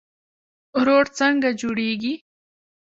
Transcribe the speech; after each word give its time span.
روټ 0.85 1.07
څنګه 1.19 1.49
جوړیږي؟ 1.59 2.13